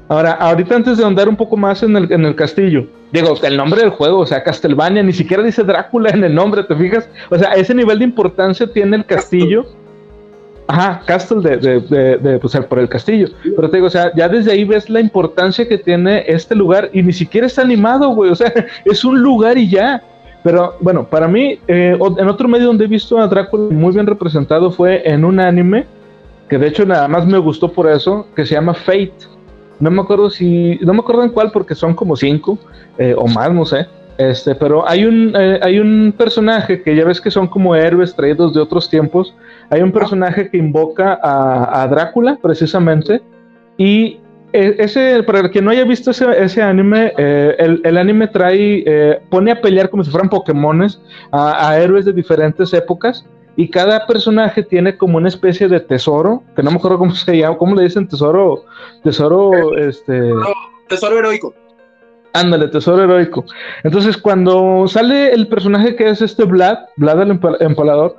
[0.08, 3.56] Ahora, ahorita antes de andar un poco más en el, en el castillo, digo, el
[3.56, 7.08] nombre del juego, o sea, Castlevania, ni siquiera dice Drácula en el nombre, ¿te fijas?
[7.30, 9.66] O sea, ese nivel de importancia tiene el castillo.
[10.66, 13.28] Ajá, Castle de, de, de, pues, por el castillo.
[13.42, 16.88] Pero te digo, o sea, ya desde ahí ves la importancia que tiene este lugar
[16.92, 18.30] y ni siquiera está animado, güey.
[18.30, 18.52] O sea,
[18.84, 20.02] es un lugar y ya.
[20.44, 24.06] Pero bueno, para mí, eh, en otro medio donde he visto a Drácula muy bien
[24.06, 25.86] representado fue en un anime,
[26.50, 29.14] que de hecho nada más me gustó por eso, que se llama Fate.
[29.80, 32.58] No me acuerdo si, no me acuerdo en cuál porque son como cinco
[32.98, 33.86] eh, o más, no sé.
[34.18, 38.14] Este, pero hay un, eh, hay un personaje que ya ves que son como héroes
[38.14, 39.34] traídos de otros tiempos.
[39.70, 43.22] Hay un personaje que invoca a, a Drácula precisamente
[43.78, 44.18] y
[44.54, 49.50] ese, para el que no haya visto ese, anime, eh, el, anime trae, eh, pone
[49.50, 51.00] a pelear como si fueran Pokémones
[51.32, 56.62] a, héroes de diferentes épocas y cada personaje tiene como una especie de tesoro, que
[56.62, 58.64] no me acuerdo cómo se llama, cómo le dicen tesoro,
[59.02, 60.30] tesoro, este...
[60.88, 61.52] tesoro heroico.
[62.32, 63.44] Ándale, tesoro heroico.
[63.82, 68.16] Entonces, cuando sale el personaje que es este Vlad, Vlad el empalador,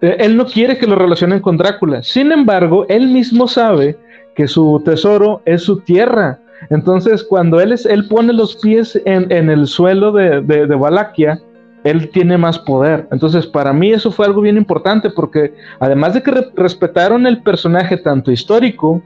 [0.00, 2.02] él no quiere que lo relacionen con Drácula.
[2.02, 3.96] Sin embargo, él mismo sabe
[4.34, 6.38] que su tesoro es su tierra.
[6.70, 11.40] Entonces, cuando él, es, él pone los pies en, el suelo de, de, Valaquia,
[11.84, 13.06] él tiene más poder.
[13.12, 17.98] Entonces, para mí eso fue algo bien importante porque además de que respetaron el personaje
[17.98, 19.02] tanto histórico,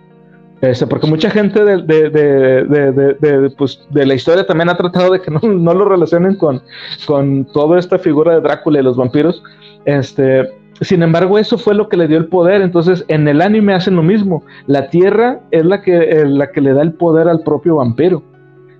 [0.60, 5.30] este, porque mucha gente de, de, pues, de, la historia también ha tratado de que
[5.30, 6.62] no, no, lo relacionen con,
[7.06, 9.42] con toda esta figura de Drácula y los vampiros,
[9.84, 10.48] este,
[10.80, 12.62] sin embargo, eso fue lo que le dio el poder.
[12.62, 14.44] Entonces, en el anime hacen lo mismo.
[14.66, 18.22] La tierra es la que, eh, la que le da el poder al propio vampiro.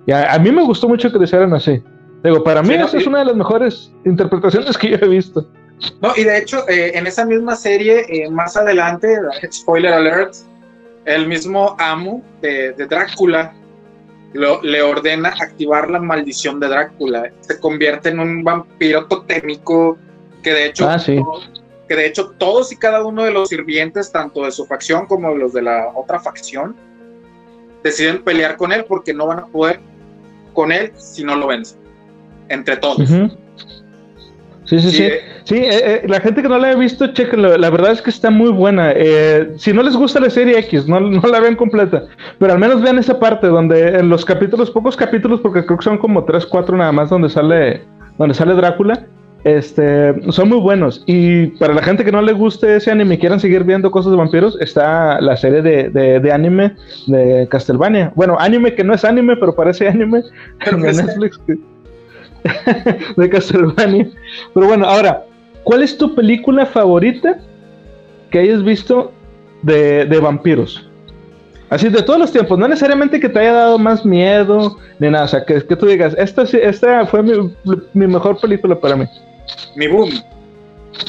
[0.05, 1.83] Y a, mí me gustó mucho que lo hicieran así.
[2.23, 5.47] Digo, para mí, esa es una de las mejores interpretaciones que yo he visto.
[6.01, 9.17] No, y de hecho, eh, en esa misma serie, eh, más adelante,
[9.51, 10.33] spoiler alert,
[11.05, 13.53] el mismo amo de, Drácula
[14.33, 17.31] le ordena activar la maldición de Drácula.
[17.41, 19.97] Se convierte en un vampiro totémico
[20.43, 20.99] que de hecho, ah,
[21.89, 25.31] que de hecho todos y cada uno de los sirvientes, tanto de su facción como
[25.33, 26.75] de los de la otra facción,
[27.83, 29.79] deciden pelear con él porque no van a poder
[30.53, 31.79] con él si no lo vencen.
[32.47, 32.97] Entre todos.
[34.65, 35.09] Sí, sí, sí.
[35.45, 37.57] Sí, eh, eh, la gente que no la ha visto, chequenlo.
[37.57, 38.91] La verdad es que está muy buena.
[38.95, 42.03] Eh, si no les gusta la serie X, no, no, la ven completa.
[42.37, 45.85] Pero al menos vean esa parte donde en los capítulos, pocos capítulos, porque creo que
[45.85, 47.83] son como 3, 4 nada más, donde sale,
[48.19, 49.07] donde sale Drácula.
[49.43, 51.03] Este, son muy buenos.
[51.05, 54.11] Y para la gente que no le guste ese anime y quieran seguir viendo cosas
[54.11, 56.75] de vampiros, está la serie de, de, anime
[57.07, 58.11] de Castlevania.
[58.15, 60.23] Bueno, anime que no es anime, pero parece anime
[60.65, 61.39] en Netflix.
[63.17, 64.09] de Castlevania.
[64.53, 65.25] Pero bueno, ahora,
[65.63, 67.37] ¿cuál es tu película favorita
[68.31, 69.11] que hayas visto
[69.61, 70.85] de, vampiros?
[71.69, 75.25] Así de todos los tiempos, no necesariamente que te haya dado más miedo ni nada,
[75.25, 77.53] o sea, que, que tú digas, esta, esta fue mi,
[77.93, 79.05] mi, mejor película para mí.
[79.75, 80.11] Mi boom,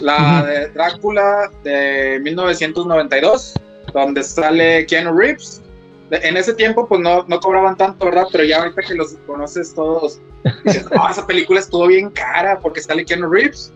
[0.00, 3.54] la de Drácula de 1992,
[3.92, 5.62] donde sale Keanu Reeves.
[6.10, 8.26] En ese tiempo, pues no, no cobraban tanto, ¿verdad?
[8.32, 10.20] Pero ya ahorita que los conoces todos,
[10.64, 13.72] dices, esa película estuvo bien cara porque sale Keanu Reeves,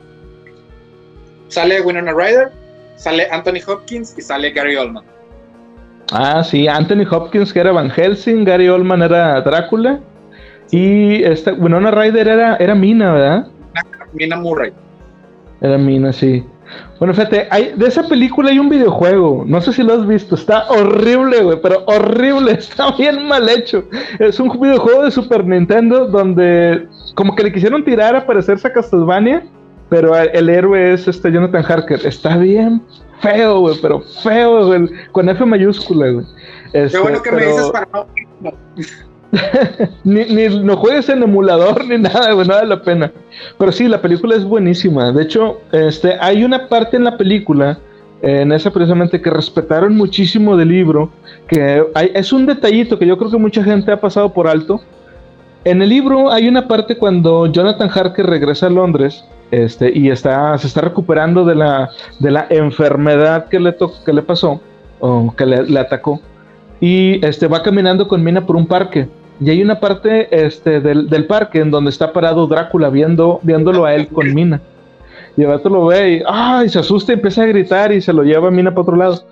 [1.48, 2.50] sale Winona Ryder,
[2.96, 5.04] sale Anthony Hopkins y sale Gary Oldman.
[6.12, 10.00] Ah, sí, Anthony Hopkins que era Van Helsing, Gary Oldman era Drácula
[10.70, 13.46] y esta Winona Ryder era, era Mina, ¿verdad?
[14.14, 14.72] Mina Murray.
[15.60, 16.44] Era Mina, sí.
[16.98, 20.34] Bueno, fíjate, hay, de esa película hay un videojuego, no sé si lo has visto,
[20.34, 23.84] está horrible, güey, pero horrible, está bien mal hecho.
[24.18, 28.72] Es un videojuego de Super Nintendo donde como que le quisieron tirar a parecerse a
[28.72, 29.44] Castlevania,
[29.88, 32.00] pero el héroe es este Jonathan Harker.
[32.04, 32.82] Está bien
[33.20, 36.26] feo, güey, pero feo, güey, con F mayúscula, güey.
[36.72, 38.06] Qué bueno que me dices para no...
[40.04, 43.12] ni, ni no juegues en emulador ni nada, güey, nada de la pena.
[43.58, 45.12] Pero sí, la película es buenísima.
[45.12, 47.78] De hecho, este, hay una parte en la película,
[48.22, 51.10] en esa precisamente, que respetaron muchísimo del libro,
[51.48, 54.80] que es un detallito que yo creo que mucha gente ha pasado por alto.
[55.64, 60.56] En el libro hay una parte cuando Jonathan Harker regresa a Londres este, y está,
[60.58, 64.60] se está recuperando de la, de la enfermedad que le, que le pasó
[65.00, 66.20] o que le, le atacó
[66.80, 69.08] y este, va caminando con Mina por un parque.
[69.40, 73.84] Y hay una parte este, del, del, parque en donde está parado Drácula viendo, viéndolo
[73.84, 74.60] a él con Mina.
[75.36, 76.22] Y el lo ve
[76.64, 78.96] y, se asusta y empieza a gritar y se lo lleva a Mina para otro
[78.96, 79.26] lado.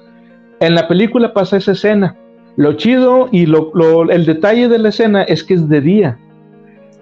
[0.60, 2.16] En la película pasa esa escena.
[2.56, 6.18] Lo chido y lo, el detalle de la escena es que es de día.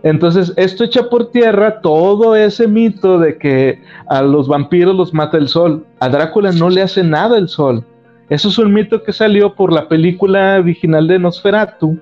[0.02, 5.36] Entonces, esto echa por tierra todo ese mito de que a los vampiros los mata
[5.36, 5.84] el sol.
[5.98, 7.84] A Drácula no le hace nada el sol.
[8.28, 11.98] Eso es un mito que salió por la película original de Nosferatu,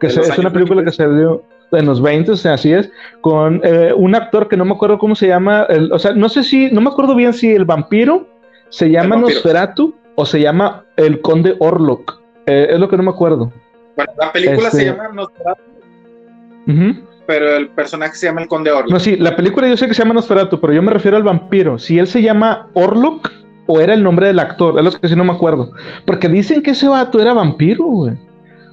[0.00, 3.92] que es una película que salió en los 20, o sea, así es, con eh,
[3.94, 6.80] un actor que no me acuerdo cómo se llama, o sea, no sé si, no
[6.80, 8.28] me acuerdo bien si el vampiro
[8.68, 13.10] se llama Nosferatu o se llama el conde Orlok, eh, es lo que no me
[13.10, 13.52] acuerdo.
[13.96, 15.62] Bueno, la película se este, llama Nosferatu,
[17.26, 18.92] pero el personaje se llama el conde Orlok.
[18.92, 21.24] No, sí, la película yo sé que se llama Nosferatu, pero yo me refiero al
[21.24, 23.30] vampiro, si él se llama Orlok,
[23.66, 25.72] o era el nombre del actor, es lo que sí no me acuerdo.
[26.04, 28.14] Porque dicen que ese vato era vampiro, güey.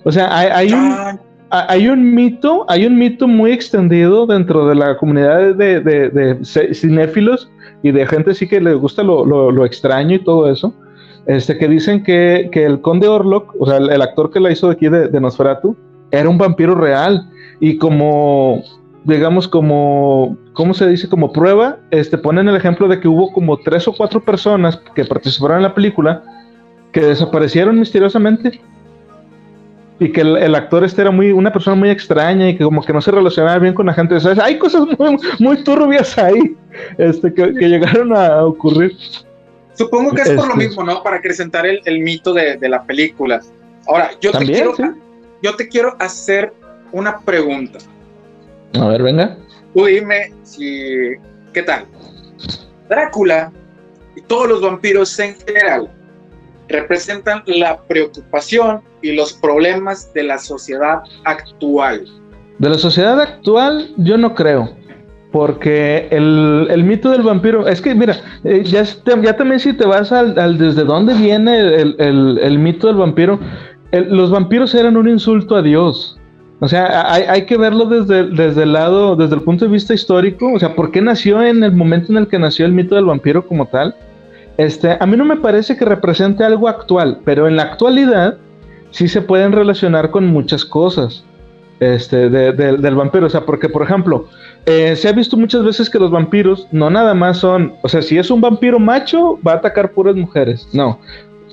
[0.04, 4.98] O sea, hay, un, hay un mito, hay un mito muy extendido dentro de la
[4.98, 6.40] comunidad de, de,
[6.74, 7.50] cinéfilos
[7.84, 10.74] y de gente así que le gusta lo, extraño y todo eso.
[11.26, 14.90] Este, que dicen que, el conde Orlok, o sea, el, actor que la hizo aquí
[14.90, 15.76] de, de Nosferatu,
[16.12, 17.30] era un vampiro real.
[17.60, 18.62] Y como
[19.06, 21.10] digamos, como, ¿cómo se dice?
[21.10, 25.06] Como prueba, este, ponen el ejemplo de que hubo como tres o cuatro personas que
[25.06, 26.24] participaron en la película
[26.92, 28.62] que desaparecieron misteriosamente
[30.00, 32.94] y que el, actor este era muy una persona muy extraña y que como que
[32.94, 34.18] no se relacionaba bien con la gente.
[34.42, 36.56] hay cosas muy, muy turbias ahí
[36.98, 38.96] este, que, llegaron a ocurrir.
[39.76, 40.68] Supongo que es por lo este.
[40.68, 41.02] mismo, ¿no?
[41.02, 43.42] Para acrecentar el, el mito de, de, la película.
[43.88, 44.76] Ahora, yo te, quiero,
[45.42, 46.54] yo te quiero hacer
[46.92, 47.80] una pregunta.
[48.80, 49.38] A ver, venga.
[49.74, 51.14] Tú dime si.
[51.54, 51.86] ¿Qué tal?
[52.88, 53.52] Drácula
[54.16, 55.90] y todos los vampiros en general
[56.68, 62.06] representan la preocupación y los problemas de la sociedad actual.
[62.58, 64.72] De la sociedad actual, yo no creo.
[65.32, 70.12] Porque el, mito del vampiro, es que mira, eh, ya, ya también si te vas
[70.12, 73.40] al, desde dónde viene el, mito del vampiro,
[73.92, 76.20] los vampiros eran un insulto a Dios.
[76.60, 79.94] O sea, hay, hay, que verlo desde, desde el lado, desde el punto de vista
[79.94, 80.54] histórico.
[80.54, 83.06] O sea, ¿por qué nació en el momento en el que nació el mito del
[83.06, 83.96] vampiro como tal?
[84.58, 88.38] Este, a mí no me parece que represente algo actual, pero en la actualidad
[88.94, 91.26] sí se pueden relacionar con muchas cosas
[91.80, 93.26] este, del vampiro.
[93.26, 94.30] O sea, porque, por ejemplo,
[94.66, 98.02] eh, se ha visto muchas veces que los vampiros no nada más son, o sea,
[98.02, 100.70] si es un vampiro macho, va a atacar puras mujeres.
[100.72, 101.00] No,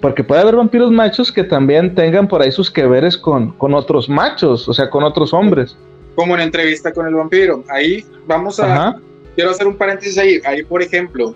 [0.01, 3.75] porque puede haber vampiros machos que también tengan por ahí sus que veres con, con
[3.75, 5.77] otros machos, o sea, con otros hombres.
[6.15, 7.65] Como en entrevista con el vampiro.
[7.69, 8.97] Ahí vamos a...
[9.35, 10.41] Quiero hacer un paréntesis ahí.
[10.45, 11.35] Ahí, por ejemplo,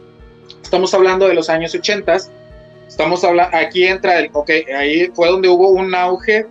[0.63, 2.19] estamos hablando de los años 80.
[2.87, 3.57] Estamos hablando...
[3.57, 4.31] Aquí entra el...
[4.33, 6.47] Ok, ahí fue donde hubo un auge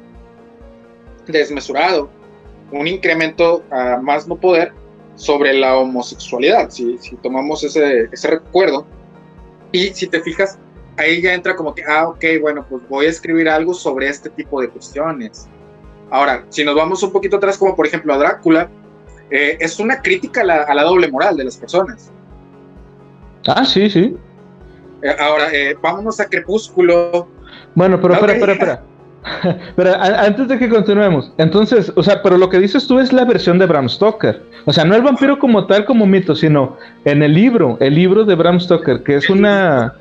[1.27, 2.09] desmesurado.
[2.71, 4.73] Un incremento a más no poder
[5.15, 6.69] sobre la homosexualidad.
[6.69, 8.85] Si, si tomamos ese, ese recuerdo.
[9.71, 10.57] Y si te fijas,
[10.97, 14.29] ahí ya entra como que, ah, ok, bueno, pues voy a escribir algo sobre este
[14.29, 15.47] tipo de cuestiones.
[16.09, 18.69] Ahora, si nos vamos un poquito atrás, como por ejemplo a Drácula,
[19.31, 22.11] eh, es una crítica a la, doble moral de las personas.
[23.47, 24.15] Ah, sí, sí.
[25.03, 27.27] Eh, ahora, eh, vámonos a Crepúsculo.
[27.75, 28.83] Bueno, pero espera, espera, espera.
[29.77, 33.23] Pero antes de que continuemos, entonces, o sea, pero lo que dices tú es la
[33.23, 34.41] versión de Bram Stoker.
[34.65, 38.25] O sea, no el vampiro como tal, como mito, sino en el libro, el libro
[38.25, 39.93] de Bram Stoker, que es una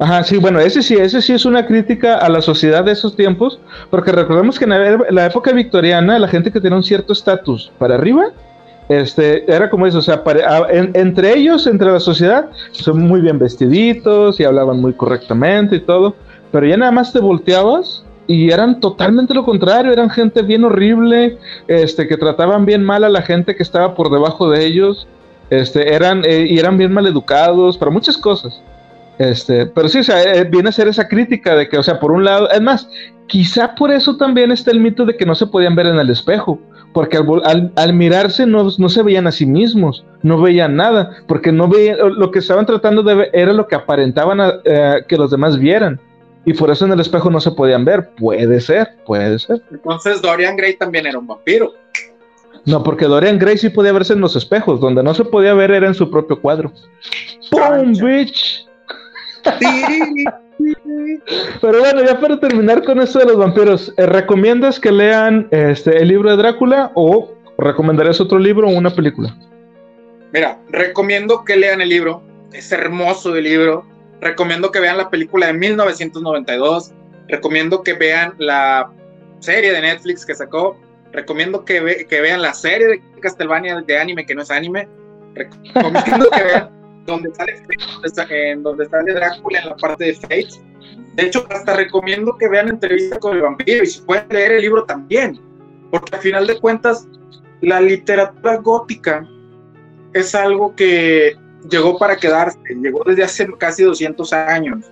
[0.00, 3.14] Ajá, sí, bueno, ese sí, ese sí es una crítica a la sociedad de esos
[3.16, 4.70] tiempos, porque recordemos que en
[5.14, 8.28] la, época victoriana, la gente que tenía un cierto estatus para arriba,
[8.90, 10.24] este, era como eso, o sea,
[10.94, 16.16] entre ellos, entre la sociedad, son muy bien vestiditos y hablaban muy correctamente y todo,
[16.50, 21.38] pero ya nada más te volteabas y eran totalmente lo contrario, eran gente bien horrible,
[21.68, 25.06] este, que trataban bien mal a la gente que estaba por debajo de ellos,
[25.50, 28.60] este, eran, eh, y eran bien mal educados para muchas cosas.
[29.18, 32.00] Este, pero sí, o sea, eh, viene a ser esa crítica de que, o sea,
[32.00, 32.88] por un lado, es más,
[33.28, 36.10] quizá por eso también está el mito de que no se podían ver en el
[36.10, 36.58] espejo,
[36.92, 37.18] porque
[37.76, 42.30] al, mirarse no, se veían a sí mismos, no veían nada, porque no veían, lo
[42.30, 46.00] que estaban tratando de ver era lo que aparentaban eh, que los demás vieran.
[46.44, 48.10] Y por eso en el espejo no se podían ver.
[48.16, 49.62] Puede ser, puede ser.
[49.70, 51.74] Entonces Dorian Gray también era un vampiro.
[52.64, 55.70] No, porque Dorian Gray sí podía verse en los espejos, donde no se podía ver
[55.70, 56.72] era en su propio cuadro.
[57.50, 58.66] ¡Pum, bitch!
[61.60, 65.98] Pero bueno, ya para terminar con esto de los vampiros, eh, ¿recomiendas que lean este,
[65.98, 69.36] el libro de Drácula o recomendarías otro libro o una película?
[70.32, 73.84] Mira, recomiendo que lean el libro, es hermoso el libro.
[74.20, 76.92] Recomiendo que vean la película de 1992.
[77.28, 78.90] Recomiendo que vean la
[79.40, 80.76] serie de Netflix que sacó.
[81.12, 84.88] Recomiendo que, que vean la serie de Castlevania de anime que no es anime.
[85.34, 86.79] Recomiendo que vean
[87.10, 87.62] donde sale,
[88.30, 90.48] en donde sale Drácula en la parte de Fate.
[91.14, 94.62] De hecho, hasta recomiendo que vean entrevista con el vampiro y si pueden leer el
[94.62, 95.40] libro también,
[95.90, 97.06] porque al final de cuentas,
[97.60, 99.28] la literatura gótica
[100.14, 101.36] es algo que
[101.68, 104.86] llegó para quedarse, llegó desde hace casi 200 años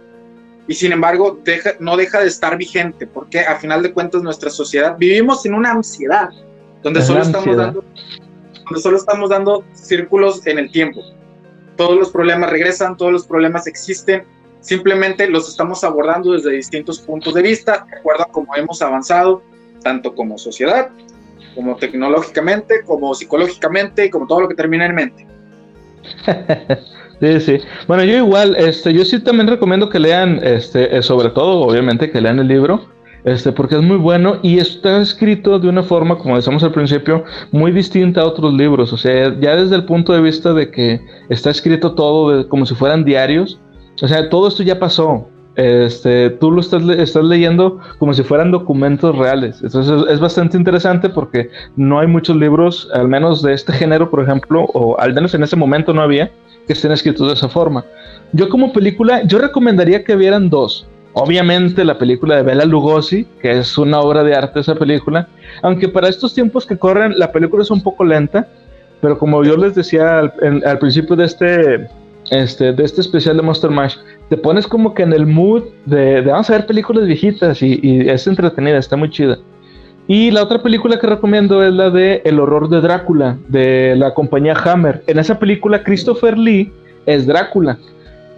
[0.66, 4.50] y sin embargo deja, no deja de estar vigente, porque al final de cuentas nuestra
[4.50, 6.28] sociedad vivimos en una ansiedad,
[6.82, 7.84] donde solo, estamos dando,
[8.64, 11.00] donde solo estamos dando círculos en el tiempo
[11.78, 14.24] todos los problemas regresan, todos los problemas existen,
[14.60, 19.42] simplemente los estamos abordando desde distintos puntos de vista, de acuerdo a cómo hemos avanzado,
[19.82, 20.90] tanto como sociedad,
[21.54, 25.26] como tecnológicamente, como psicológicamente y como todo lo que termina en mente.
[27.20, 27.58] Sí, sí.
[27.88, 32.12] Bueno, yo igual, este, yo sí también recomiendo que lean, este, eh, sobre todo, obviamente,
[32.12, 32.88] que lean el libro,
[33.28, 37.24] este, porque es muy bueno y está escrito de una forma, como decíamos al principio,
[37.52, 38.92] muy distinta a otros libros.
[38.92, 42.74] O sea, ya desde el punto de vista de que está escrito todo como si
[42.74, 43.60] fueran diarios,
[44.00, 45.28] o sea, todo esto ya pasó.
[45.56, 49.60] Este, tú lo estás, estás leyendo como si fueran documentos reales.
[49.62, 54.22] Entonces es, bastante interesante porque no hay muchos libros, al menos de este género, por
[54.22, 56.30] ejemplo, o al menos en ese momento no había,
[56.66, 57.84] que estén escritos de esa forma.
[58.32, 60.86] Yo como película, yo recomendaría que vieran dos.
[61.20, 65.26] Obviamente la película de Bela Lugosi, que es una obra de arte esa película,
[65.62, 68.46] aunque para estos tiempos que corren la película es un poco lenta,
[69.00, 71.88] pero como yo les decía al, principio de este,
[72.30, 73.96] este, de este especial de Monster Mash,
[74.28, 78.26] te pones como que en el mood de, vamos a ver películas viejitas y, es
[78.28, 79.38] entretenida, está muy chida.
[80.06, 84.14] Y la otra película que recomiendo es la de El horror de Drácula, de la
[84.14, 85.02] compañía Hammer.
[85.08, 86.72] En esa película Christopher Lee
[87.06, 87.76] es Drácula.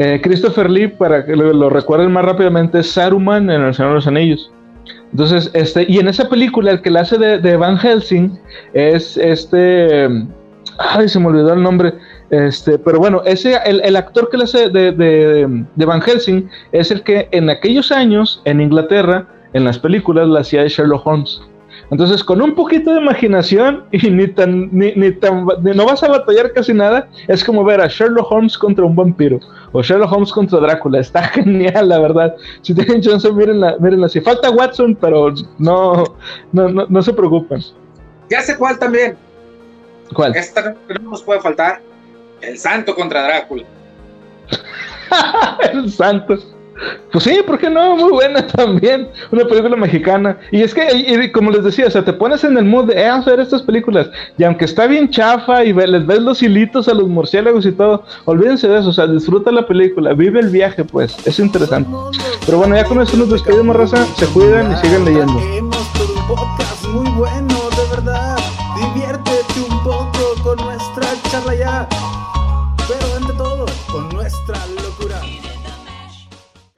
[0.01, 3.95] Eh, Christopher Lee, para que lo, recuerden más rápidamente, es Saruman en El Señor de
[3.97, 4.51] los Anillos.
[5.13, 8.39] Entonces, este, y en esa película el que la hace de, Van Helsing
[8.73, 10.09] es este,
[10.79, 11.93] Ay, se me olvidó el nombre.
[12.31, 17.03] Este, pero bueno, ese, el, actor que le hace de, de, Van Helsing es el
[17.03, 21.43] que en aquellos años, en Inglaterra, en las películas, la hacía de Sherlock Holmes.
[21.91, 26.09] Entonces, con un poquito de imaginación y ni tan, ni, ni tan, no vas a
[26.09, 29.41] batallar casi nada, es como ver a Sherlock Holmes contra un vampiro
[29.73, 31.01] o Sherlock Holmes contra Drácula.
[31.01, 32.35] Está genial, la verdad.
[32.63, 34.09] Si tienen chance, mírenla, mírenla.
[34.09, 36.05] Si falta Watson, pero no,
[36.53, 37.61] no, no, no se preocupen.
[38.31, 39.17] Ya sé cuál también.
[40.15, 40.37] ¿Cuál?
[40.37, 41.81] Esta no nos puede faltar.
[42.41, 43.65] El Santo contra Drácula.
[45.73, 46.39] el Santo.
[47.13, 47.97] Pues sí, ¿por qué no?
[47.97, 49.09] Muy buena también.
[49.31, 50.39] Una película mexicana.
[50.51, 53.11] Y es que, como les decía, o sea, te pones en el mood de eh,
[53.39, 54.09] estas películas.
[54.39, 58.05] Y aunque está bien chafa y les ves los hilitos a los murciélagos y todo,
[58.25, 58.91] olvídense de eso.
[58.91, 61.17] O sea, disfruta la película, vive el viaje, pues.
[61.27, 61.91] Es interesante.
[62.47, 64.05] Pero bueno, ya con esto nos despedimos, raza.
[64.17, 65.35] Se cuidan y sigan leyendo.
[66.93, 68.37] Muy bueno, de verdad.
[68.77, 71.89] Diviértete un poco con nuestra charla ya.